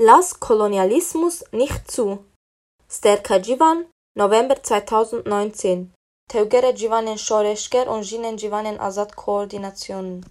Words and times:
Lass 0.00 0.38
Kolonialismus 0.38 1.44
nicht 1.50 1.90
zu. 1.90 2.24
Sterka 2.88 3.38
Jivan, 3.38 3.86
November 4.16 4.62
2019. 4.62 5.92
Teugere 6.30 6.72
Jivanen 6.72 7.18
Shoreschker 7.18 7.90
und 7.90 8.08
Jinen 8.08 8.36
Jivanen 8.36 8.78
Azad 8.78 9.16
Koordinationen. 9.16 10.24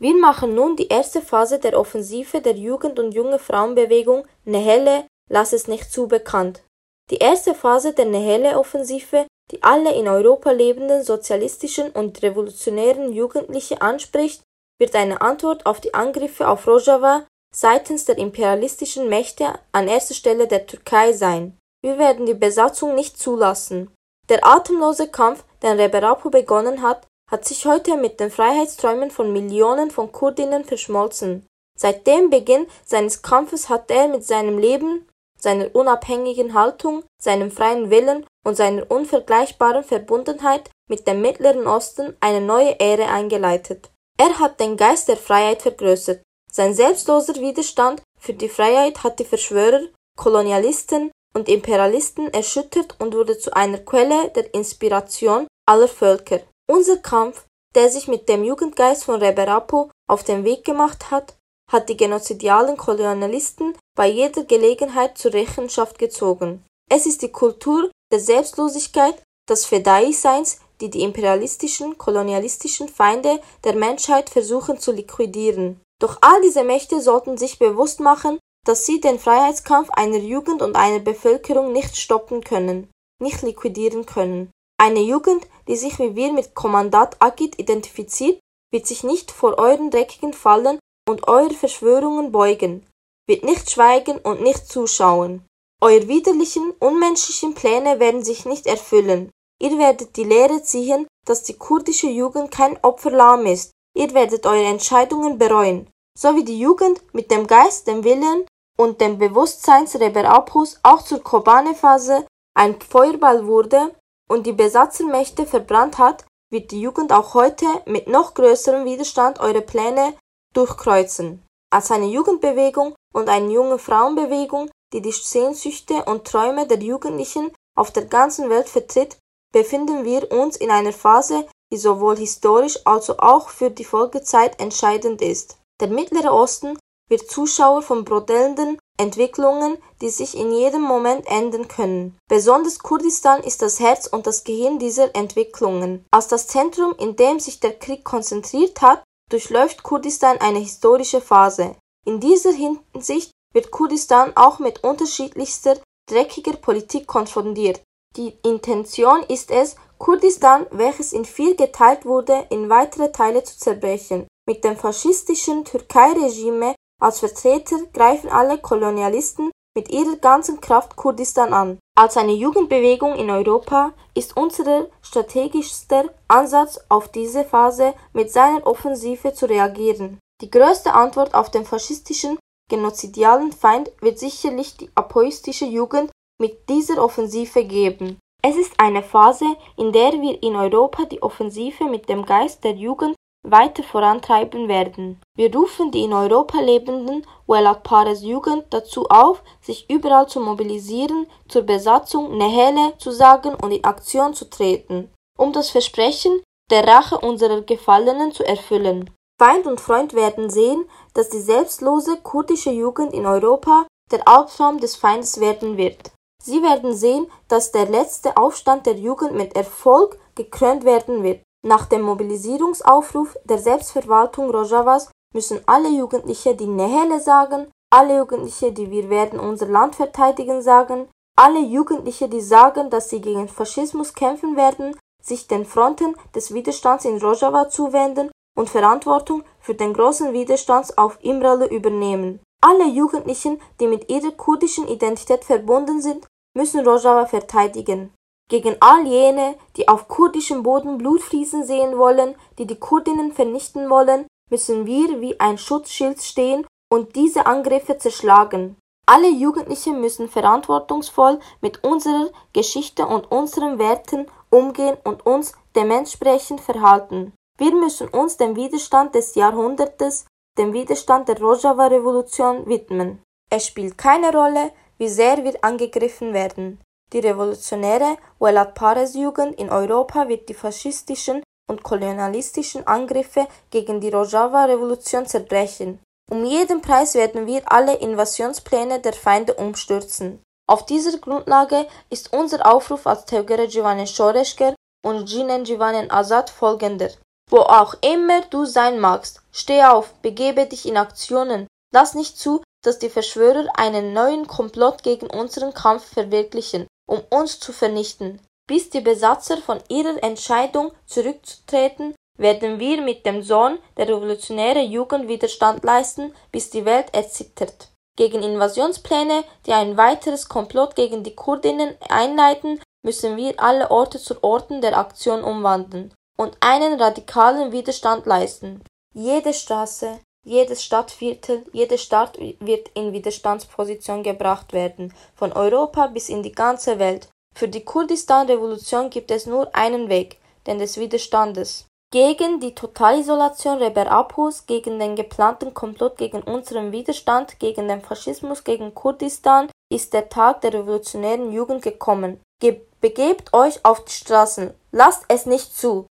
Wir 0.00 0.16
machen 0.16 0.56
nun 0.56 0.74
die 0.74 0.88
erste 0.88 1.22
Phase 1.22 1.60
der 1.60 1.78
Offensive 1.78 2.40
der 2.40 2.56
Jugend- 2.56 2.98
und 2.98 3.14
junge 3.14 3.38
Frauenbewegung 3.38 4.26
Nehele 4.44 5.06
Lass 5.30 5.52
es 5.52 5.68
nicht 5.68 5.92
zu 5.92 6.08
bekannt. 6.08 6.62
Die 7.10 7.18
erste 7.18 7.54
Phase 7.54 7.92
der 7.94 8.06
Nehele-Offensive, 8.06 9.26
die 9.50 9.62
alle 9.62 9.94
in 9.94 10.08
Europa 10.08 10.50
lebenden 10.50 11.04
sozialistischen 11.04 11.90
und 11.90 12.20
revolutionären 12.22 13.12
Jugendliche 13.12 13.80
anspricht, 13.80 14.42
wird 14.80 14.96
eine 14.96 15.20
Antwort 15.20 15.64
auf 15.64 15.80
die 15.80 15.94
Angriffe 15.94 16.48
auf 16.48 16.66
Rojava 16.66 17.24
seitens 17.54 18.04
der 18.04 18.18
imperialistischen 18.18 19.08
Mächte 19.08 19.58
an 19.72 19.88
erster 19.88 20.14
Stelle 20.14 20.46
der 20.46 20.66
Türkei 20.66 21.12
sein. 21.12 21.58
Wir 21.82 21.98
werden 21.98 22.26
die 22.26 22.34
Besatzung 22.34 22.94
nicht 22.94 23.18
zulassen. 23.18 23.90
Der 24.28 24.46
atemlose 24.46 25.08
Kampf, 25.08 25.44
den 25.62 25.78
Reberapo 25.78 26.30
begonnen 26.30 26.82
hat, 26.82 27.06
hat 27.30 27.44
sich 27.44 27.66
heute 27.66 27.96
mit 27.96 28.20
den 28.20 28.30
Freiheitsträumen 28.30 29.10
von 29.10 29.32
Millionen 29.32 29.90
von 29.90 30.12
Kurdinnen 30.12 30.64
verschmolzen. 30.64 31.46
Seit 31.78 32.06
dem 32.06 32.30
Beginn 32.30 32.66
seines 32.84 33.22
Kampfes 33.22 33.68
hat 33.68 33.90
er 33.90 34.08
mit 34.08 34.24
seinem 34.24 34.58
Leben, 34.58 35.08
seiner 35.38 35.74
unabhängigen 35.74 36.54
Haltung, 36.54 37.04
seinem 37.20 37.50
freien 37.50 37.90
Willen 37.90 38.26
und 38.44 38.56
seiner 38.56 38.88
unvergleichbaren 38.90 39.82
Verbundenheit 39.82 40.70
mit 40.88 41.06
dem 41.08 41.20
Mittleren 41.20 41.66
Osten 41.66 42.16
eine 42.20 42.40
neue 42.40 42.78
Ära 42.78 43.12
eingeleitet. 43.12 43.90
Er 44.18 44.38
hat 44.38 44.60
den 44.60 44.76
Geist 44.76 45.08
der 45.08 45.16
Freiheit 45.16 45.62
vergrößert. 45.62 46.22
Sein 46.54 46.74
selbstloser 46.74 47.36
Widerstand 47.36 48.02
für 48.18 48.34
die 48.34 48.50
Freiheit 48.50 49.02
hat 49.02 49.18
die 49.18 49.24
Verschwörer, 49.24 49.80
Kolonialisten 50.18 51.10
und 51.34 51.48
Imperialisten 51.48 52.32
erschüttert 52.32 52.94
und 52.98 53.14
wurde 53.14 53.38
zu 53.38 53.56
einer 53.56 53.78
Quelle 53.78 54.28
der 54.30 54.52
Inspiration 54.52 55.46
aller 55.66 55.88
Völker. 55.88 56.40
Unser 56.70 56.98
Kampf, 56.98 57.46
der 57.74 57.88
sich 57.88 58.06
mit 58.06 58.28
dem 58.28 58.44
Jugendgeist 58.44 59.04
von 59.04 59.22
Reberapo 59.22 59.90
auf 60.06 60.24
den 60.24 60.44
Weg 60.44 60.64
gemacht 60.64 61.10
hat, 61.10 61.38
hat 61.70 61.88
die 61.88 61.96
genozidialen 61.96 62.76
Kolonialisten 62.76 63.74
bei 63.96 64.08
jeder 64.08 64.44
Gelegenheit 64.44 65.16
zur 65.16 65.32
Rechenschaft 65.32 65.98
gezogen. 65.98 66.62
Es 66.90 67.06
ist 67.06 67.22
die 67.22 67.32
Kultur 67.32 67.90
der 68.12 68.20
Selbstlosigkeit, 68.20 69.22
des 69.48 69.64
Fedai-Seins, 69.64 70.60
die 70.80 70.90
die 70.90 71.02
imperialistischen, 71.02 71.98
kolonialistischen 71.98 72.88
Feinde 72.88 73.40
der 73.64 73.74
Menschheit 73.74 74.30
versuchen 74.30 74.78
zu 74.78 74.92
liquidieren. 74.92 75.80
Doch 76.02 76.18
all 76.20 76.40
diese 76.42 76.64
Mächte 76.64 77.00
sollten 77.00 77.38
sich 77.38 77.60
bewusst 77.60 78.00
machen, 78.00 78.40
dass 78.66 78.86
sie 78.86 79.00
den 79.00 79.20
Freiheitskampf 79.20 79.88
einer 79.90 80.18
Jugend 80.18 80.60
und 80.60 80.74
einer 80.74 80.98
Bevölkerung 80.98 81.72
nicht 81.72 81.96
stoppen 81.96 82.42
können, 82.42 82.90
nicht 83.20 83.42
liquidieren 83.42 84.04
können. 84.04 84.50
Eine 84.80 84.98
Jugend, 85.00 85.46
die 85.68 85.76
sich 85.76 86.00
wie 86.00 86.16
wir 86.16 86.32
mit 86.32 86.56
Kommandat 86.56 87.16
Agit 87.20 87.56
identifiziert, 87.60 88.40
wird 88.72 88.88
sich 88.88 89.04
nicht 89.04 89.30
vor 89.30 89.58
euren 89.58 89.92
dreckigen 89.92 90.32
Fallen 90.32 90.80
und 91.08 91.28
eure 91.28 91.54
Verschwörungen 91.54 92.32
beugen, 92.32 92.84
wird 93.28 93.44
nicht 93.44 93.70
schweigen 93.70 94.18
und 94.18 94.42
nicht 94.42 94.66
zuschauen. 94.66 95.46
Eure 95.80 96.08
widerlichen, 96.08 96.72
unmenschlichen 96.80 97.54
Pläne 97.54 98.00
werden 98.00 98.24
sich 98.24 98.44
nicht 98.44 98.66
erfüllen. 98.66 99.30
Ihr 99.60 99.78
werdet 99.78 100.16
die 100.16 100.24
Lehre 100.24 100.64
ziehen, 100.64 101.06
dass 101.24 101.44
die 101.44 101.58
kurdische 101.58 102.08
Jugend 102.08 102.50
kein 102.50 102.76
Opferlamm 102.82 103.46
ist. 103.46 103.70
Ihr 103.94 104.12
werdet 104.14 104.46
eure 104.46 104.64
Entscheidungen 104.64 105.38
bereuen. 105.38 105.88
So 106.18 106.34
wie 106.36 106.44
die 106.44 106.58
Jugend 106.58 107.02
mit 107.14 107.30
dem 107.30 107.46
Geist, 107.46 107.86
dem 107.86 108.04
Willen 108.04 108.46
und 108.78 109.00
dem 109.00 109.18
Bewusstseinsreberabhus 109.18 110.80
auch 110.82 111.02
zur 111.02 111.22
Kobane-Phase 111.22 112.26
ein 112.54 112.80
Feuerball 112.80 113.46
wurde 113.46 113.94
und 114.28 114.46
die 114.46 114.52
Besatzermächte 114.52 115.46
verbrannt 115.46 115.98
hat, 115.98 116.24
wird 116.50 116.70
die 116.70 116.80
Jugend 116.80 117.12
auch 117.12 117.34
heute 117.34 117.66
mit 117.86 118.08
noch 118.08 118.34
größerem 118.34 118.84
Widerstand 118.84 119.40
eure 119.40 119.62
Pläne 119.62 120.14
durchkreuzen. 120.52 121.42
Als 121.70 121.90
eine 121.90 122.06
Jugendbewegung 122.06 122.94
und 123.14 123.28
eine 123.30 123.50
junge 123.50 123.78
Frauenbewegung, 123.78 124.70
die 124.92 125.00
die 125.00 125.12
Sehnsüchte 125.12 126.04
und 126.04 126.26
Träume 126.26 126.66
der 126.66 126.78
Jugendlichen 126.78 127.50
auf 127.74 127.90
der 127.90 128.04
ganzen 128.04 128.50
Welt 128.50 128.68
vertritt, 128.68 129.16
befinden 129.52 130.04
wir 130.04 130.30
uns 130.30 130.56
in 130.56 130.70
einer 130.70 130.92
Phase, 130.92 131.46
die 131.72 131.78
sowohl 131.78 132.18
historisch 132.18 132.78
als 132.84 133.10
auch 133.18 133.48
für 133.48 133.70
die 133.70 133.84
Folgezeit 133.84 134.60
entscheidend 134.60 135.22
ist. 135.22 135.56
Der 135.80 135.88
Mittlere 135.88 136.32
Osten 136.32 136.78
wird 137.08 137.30
Zuschauer 137.30 137.82
von 137.82 138.04
brodelnden 138.04 138.78
Entwicklungen, 138.98 139.78
die 140.02 140.10
sich 140.10 140.36
in 140.36 140.52
jedem 140.52 140.82
Moment 140.82 141.26
ändern 141.26 141.68
können. 141.68 142.18
Besonders 142.28 142.78
Kurdistan 142.78 143.42
ist 143.42 143.62
das 143.62 143.80
Herz 143.80 144.06
und 144.06 144.26
das 144.26 144.44
Gehirn 144.44 144.78
dieser 144.78 145.16
Entwicklungen. 145.16 146.04
Als 146.10 146.28
das 146.28 146.46
Zentrum, 146.46 146.94
in 146.98 147.16
dem 147.16 147.40
sich 147.40 147.58
der 147.58 147.78
Krieg 147.78 148.04
konzentriert 148.04 148.82
hat, 148.82 149.02
durchläuft 149.30 149.82
Kurdistan 149.82 150.38
eine 150.38 150.58
historische 150.58 151.22
Phase. 151.22 151.74
In 152.04 152.20
dieser 152.20 152.52
Hinsicht 152.52 153.30
wird 153.54 153.70
Kurdistan 153.70 154.32
auch 154.36 154.58
mit 154.58 154.84
unterschiedlichster 154.84 155.78
dreckiger 156.06 156.52
Politik 156.52 157.06
konfrontiert. 157.06 157.80
Die 158.16 158.36
Intention 158.42 159.22
ist 159.22 159.50
es, 159.50 159.76
Kurdistan, 160.02 160.66
welches 160.72 161.12
in 161.12 161.24
vier 161.24 161.54
geteilt 161.54 162.04
wurde, 162.04 162.46
in 162.50 162.68
weitere 162.68 163.12
Teile 163.12 163.44
zu 163.44 163.56
zerbrechen. 163.56 164.26
Mit 164.48 164.64
dem 164.64 164.76
faschistischen 164.76 165.64
Türkei-Regime 165.64 166.74
als 167.00 167.20
Vertreter 167.20 167.76
greifen 167.92 168.28
alle 168.28 168.58
Kolonialisten 168.58 169.52
mit 169.76 169.90
ihrer 169.90 170.16
ganzen 170.16 170.60
Kraft 170.60 170.96
Kurdistan 170.96 171.54
an. 171.54 171.78
Als 171.96 172.16
eine 172.16 172.32
Jugendbewegung 172.32 173.14
in 173.14 173.30
Europa 173.30 173.92
ist 174.16 174.36
unser 174.36 174.88
strategischster 175.02 176.06
Ansatz 176.26 176.80
auf 176.88 177.06
diese 177.06 177.44
Phase 177.44 177.94
mit 178.12 178.32
seiner 178.32 178.66
Offensive 178.66 179.34
zu 179.34 179.46
reagieren. 179.46 180.18
Die 180.40 180.50
größte 180.50 180.94
Antwort 180.94 181.32
auf 181.32 181.52
den 181.52 181.64
faschistischen 181.64 182.40
genozidialen 182.68 183.52
Feind 183.52 183.92
wird 184.00 184.18
sicherlich 184.18 184.76
die 184.76 184.90
apoistische 184.96 185.66
Jugend 185.66 186.10
mit 186.40 186.68
dieser 186.68 187.00
Offensive 187.00 187.64
geben. 187.64 188.18
Es 188.44 188.56
ist 188.56 188.74
eine 188.78 189.04
Phase, 189.04 189.56
in 189.76 189.92
der 189.92 190.12
wir 190.20 190.42
in 190.42 190.56
Europa 190.56 191.04
die 191.04 191.22
Offensive 191.22 191.84
mit 191.84 192.08
dem 192.08 192.24
Geist 192.26 192.64
der 192.64 192.72
Jugend 192.72 193.14
weiter 193.46 193.84
vorantreiben 193.84 194.66
werden. 194.68 195.20
Wir 195.36 195.54
rufen 195.54 195.92
die 195.92 196.02
in 196.02 196.12
Europa 196.12 196.60
lebenden 196.60 197.24
Welat 197.46 197.84
Pares 197.84 198.22
Jugend 198.22 198.64
dazu 198.70 199.06
auf, 199.08 199.42
sich 199.60 199.88
überall 199.88 200.28
zu 200.28 200.40
mobilisieren, 200.40 201.26
zur 201.48 201.62
Besatzung 201.62 202.36
Nehele 202.36 202.94
zu 202.98 203.12
sagen 203.12 203.54
und 203.54 203.70
in 203.70 203.84
Aktion 203.84 204.34
zu 204.34 204.50
treten, 204.50 205.12
um 205.38 205.52
das 205.52 205.70
Versprechen 205.70 206.42
der 206.70 206.86
Rache 206.86 207.18
unserer 207.18 207.62
Gefallenen 207.62 208.32
zu 208.32 208.44
erfüllen. 208.44 209.10
Feind 209.40 209.66
und 209.66 209.80
Freund 209.80 210.14
werden 210.14 210.50
sehen, 210.50 210.84
dass 211.14 211.28
die 211.28 211.40
selbstlose 211.40 212.18
kurdische 212.22 212.70
Jugend 212.70 213.12
in 213.12 213.26
Europa 213.26 213.86
der 214.10 214.26
Albtraum 214.26 214.78
des 214.78 214.96
Feindes 214.96 215.40
werden 215.40 215.76
wird. 215.76 216.12
Sie 216.44 216.60
werden 216.62 216.92
sehen, 216.92 217.28
dass 217.46 217.70
der 217.70 217.86
letzte 217.86 218.36
Aufstand 218.36 218.86
der 218.86 218.96
Jugend 218.96 219.32
mit 219.34 219.54
Erfolg 219.54 220.18
gekrönt 220.34 220.84
werden 220.84 221.22
wird. 221.22 221.42
Nach 221.64 221.86
dem 221.86 222.02
Mobilisierungsaufruf 222.02 223.36
der 223.44 223.58
Selbstverwaltung 223.58 224.50
Rojavas 224.50 225.10
müssen 225.32 225.60
alle 225.66 225.88
Jugendliche, 225.88 226.56
die 226.56 226.66
Nehele 226.66 227.20
sagen, 227.20 227.70
alle 227.90 228.18
Jugendliche, 228.18 228.72
die 228.72 228.90
wir 228.90 229.08
werden 229.08 229.38
unser 229.38 229.66
Land 229.66 229.94
verteidigen 229.94 230.62
sagen, 230.62 231.08
alle 231.36 231.60
Jugendliche, 231.60 232.28
die 232.28 232.40
sagen, 232.40 232.90
dass 232.90 233.08
sie 233.08 233.20
gegen 233.20 233.48
Faschismus 233.48 234.12
kämpfen 234.12 234.56
werden, 234.56 234.96
sich 235.22 235.46
den 235.46 235.64
Fronten 235.64 236.16
des 236.34 236.52
Widerstands 236.52 237.04
in 237.04 237.18
Rojava 237.18 237.68
zuwenden 237.68 238.32
und 238.56 238.68
Verantwortung 238.68 239.44
für 239.60 239.74
den 239.74 239.94
großen 239.94 240.32
Widerstand 240.32 240.98
auf 240.98 241.18
Imralı 241.22 241.66
übernehmen. 241.66 242.40
Alle 242.60 242.86
Jugendlichen, 242.86 243.60
die 243.80 243.86
mit 243.86 244.10
ihrer 244.10 244.32
kurdischen 244.32 244.88
Identität 244.88 245.44
verbunden 245.44 246.00
sind, 246.00 246.26
müssen 246.54 246.86
Rojava 246.86 247.26
verteidigen. 247.26 248.12
Gegen 248.48 248.76
all 248.80 249.06
jene, 249.06 249.56
die 249.76 249.88
auf 249.88 250.08
kurdischem 250.08 250.62
Boden 250.62 250.98
Blut 250.98 251.22
fließen 251.22 251.64
sehen 251.64 251.96
wollen, 251.96 252.34
die 252.58 252.66
die 252.66 252.78
Kurdinnen 252.78 253.32
vernichten 253.32 253.88
wollen, 253.88 254.26
müssen 254.50 254.84
wir 254.84 255.20
wie 255.20 255.40
ein 255.40 255.56
Schutzschild 255.56 256.20
stehen 256.20 256.66
und 256.92 257.16
diese 257.16 257.46
Angriffe 257.46 257.96
zerschlagen. 257.96 258.76
Alle 259.06 259.30
Jugendlichen 259.30 260.00
müssen 260.00 260.28
verantwortungsvoll 260.28 261.40
mit 261.60 261.82
unserer 261.82 262.30
Geschichte 262.52 263.06
und 263.06 263.30
unseren 263.32 263.78
Werten 263.78 264.26
umgehen 264.50 264.96
und 265.04 265.26
uns 265.26 265.54
dementsprechend 265.74 266.60
verhalten. 266.60 267.32
Wir 267.58 267.74
müssen 267.74 268.08
uns 268.08 268.36
dem 268.36 268.54
Widerstand 268.56 269.14
des 269.14 269.34
Jahrhundertes, 269.34 270.26
dem 270.58 270.72
Widerstand 270.72 271.28
der 271.28 271.40
Rojava-Revolution 271.40 272.66
widmen. 272.66 273.22
Es 273.50 273.66
spielt 273.66 273.98
keine 273.98 274.32
Rolle, 274.32 274.72
wie 275.02 275.08
sehr 275.08 275.42
wir 275.42 275.56
angegriffen 275.64 276.32
werden. 276.32 276.80
Die 277.12 277.18
revolutionäre 277.18 278.18
Welat 278.38 278.76
Pares-Jugend 278.76 279.58
in 279.58 279.68
Europa 279.68 280.28
wird 280.28 280.48
die 280.48 280.54
faschistischen 280.54 281.42
und 281.68 281.82
kolonialistischen 281.82 282.86
Angriffe 282.86 283.48
gegen 283.70 284.00
die 284.00 284.10
Rojava-Revolution 284.10 285.26
zerbrechen 285.26 285.98
Um 286.30 286.44
jeden 286.44 286.82
Preis 286.82 287.16
werden 287.16 287.48
wir 287.48 287.62
alle 287.66 287.94
Invasionspläne 287.96 289.00
der 289.00 289.12
Feinde 289.12 289.54
umstürzen. 289.54 290.40
Auf 290.70 290.86
dieser 290.86 291.18
Grundlage 291.18 291.88
ist 292.08 292.32
unser 292.32 292.64
Aufruf 292.72 293.04
als 293.08 293.24
Tevgere 293.24 293.64
Jivanen 293.64 294.06
Shoreschker 294.06 294.76
und 295.04 295.28
Jinen 295.28 295.64
Jivanen 295.64 296.12
Azad 296.12 296.48
folgender. 296.48 297.10
Wo 297.50 297.58
auch 297.58 297.94
immer 298.02 298.42
du 298.50 298.66
sein 298.66 299.00
magst, 299.00 299.42
steh 299.50 299.82
auf, 299.82 300.14
begebe 300.22 300.64
dich 300.66 300.86
in 300.86 300.96
Aktionen. 300.96 301.66
Lass 301.92 302.14
nicht 302.14 302.38
zu, 302.38 302.62
dass 302.82 302.98
die 302.98 303.10
Verschwörer 303.10 303.66
einen 303.74 304.12
neuen 304.12 304.46
Komplott 304.46 305.02
gegen 305.02 305.28
unseren 305.28 305.72
Kampf 305.72 306.04
verwirklichen, 306.04 306.86
um 307.06 307.20
uns 307.30 307.60
zu 307.60 307.72
vernichten. 307.72 308.40
Bis 308.68 308.90
die 308.90 309.00
Besatzer 309.00 309.58
von 309.58 309.80
ihrer 309.88 310.22
Entscheidung 310.22 310.92
zurückzutreten, 311.06 312.14
werden 312.38 312.78
wir 312.78 313.00
mit 313.02 313.26
dem 313.26 313.42
Sohn 313.42 313.78
der 313.96 314.08
revolutionären 314.08 314.90
Jugend 314.90 315.28
Widerstand 315.28 315.84
leisten, 315.84 316.34
bis 316.50 316.70
die 316.70 316.84
Welt 316.84 317.12
erzittert. 317.12 317.88
Gegen 318.16 318.42
Invasionspläne, 318.42 319.44
die 319.66 319.72
ein 319.72 319.96
weiteres 319.96 320.48
Komplott 320.48 320.96
gegen 320.96 321.22
die 321.22 321.34
Kurdinnen 321.34 321.94
einleiten, 322.08 322.80
müssen 323.02 323.36
wir 323.36 323.58
alle 323.58 323.90
Orte 323.90 324.18
zu 324.18 324.42
Orten 324.42 324.80
der 324.80 324.96
Aktion 324.96 325.42
umwandeln 325.42 326.12
und 326.36 326.56
einen 326.60 327.00
radikalen 327.00 327.72
Widerstand 327.72 328.26
leisten. 328.26 328.82
Jede 329.14 329.52
Straße, 329.52 330.20
jedes 330.44 330.82
Stadtviertel, 330.84 331.64
jede 331.72 331.98
Stadt 331.98 332.38
wird 332.38 332.90
in 332.94 333.12
Widerstandsposition 333.12 334.22
gebracht 334.22 334.72
werden, 334.72 335.14
von 335.34 335.52
Europa 335.52 336.08
bis 336.08 336.28
in 336.28 336.42
die 336.42 336.52
ganze 336.52 336.98
Welt. 336.98 337.28
Für 337.54 337.68
die 337.68 337.84
Kurdistan-Revolution 337.84 339.10
gibt 339.10 339.30
es 339.30 339.46
nur 339.46 339.74
einen 339.74 340.08
Weg, 340.08 340.38
den 340.66 340.78
des 340.78 340.98
Widerstandes. 340.98 341.86
Gegen 342.12 342.60
die 342.60 342.74
Totalisolation 342.74 343.78
Reber 343.78 344.10
Abhus, 344.10 344.66
gegen 344.66 344.98
den 344.98 345.16
geplanten 345.16 345.72
Komplott 345.72 346.18
gegen 346.18 346.42
unseren 346.42 346.92
Widerstand, 346.92 347.58
gegen 347.58 347.88
den 347.88 348.02
Faschismus 348.02 348.64
gegen 348.64 348.94
Kurdistan 348.94 349.70
ist 349.90 350.12
der 350.12 350.28
Tag 350.28 350.60
der 350.60 350.74
revolutionären 350.74 351.52
Jugend 351.52 351.82
gekommen. 351.82 352.40
Ge 352.60 352.82
begebt 353.00 353.52
euch 353.54 353.84
auf 353.84 354.04
die 354.04 354.12
Straßen. 354.12 354.74
Lasst 354.92 355.24
es 355.28 355.46
nicht 355.46 355.74
zu. 355.74 356.06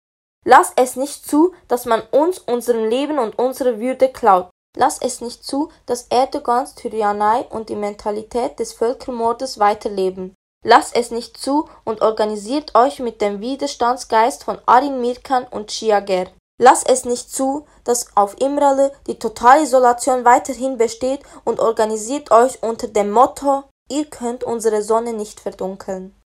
Lasst 0.49 0.73
es 0.77 0.95
nicht 0.95 1.29
zu, 1.29 1.53
dass 1.67 1.85
man 1.85 2.01
uns 2.09 2.39
unserem 2.39 2.85
Leben 2.89 3.19
und 3.19 3.37
unsere 3.37 3.79
Würde 3.79 4.09
klaut. 4.09 4.49
Lasst 4.75 5.05
es 5.05 5.21
nicht 5.21 5.43
zu, 5.43 5.69
dass 5.85 6.07
Erdogans 6.09 6.73
Tyrannei 6.73 7.45
und 7.51 7.69
die 7.69 7.75
Mentalität 7.75 8.57
des 8.57 8.73
Völkermordes 8.73 9.59
weiterleben. 9.59 10.33
Lasst 10.65 10.95
es 10.95 11.11
nicht 11.11 11.37
zu 11.37 11.69
und 11.85 12.01
organisiert 12.01 12.73
euch 12.73 12.99
mit 12.99 13.21
dem 13.21 13.41
Widerstandsgeist 13.41 14.43
von 14.43 14.57
Arin 14.65 15.01
Mirkan 15.01 15.45
und 15.51 15.69
Chiager. 15.69 16.31
Lasst 16.59 16.89
es 16.89 17.05
nicht 17.05 17.31
zu, 17.31 17.67
dass 17.83 18.07
auf 18.17 18.41
Imrale 18.41 18.91
die 19.05 19.19
Totalisolation 19.19 20.25
weiterhin 20.25 20.79
besteht 20.79 21.21
und 21.45 21.59
organisiert 21.59 22.31
euch 22.31 22.63
unter 22.63 22.87
dem 22.87 23.11
Motto, 23.11 23.65
ihr 23.87 24.05
könnt 24.05 24.43
unsere 24.43 24.81
Sonne 24.81 25.13
nicht 25.13 25.39
verdunkeln. 25.39 26.15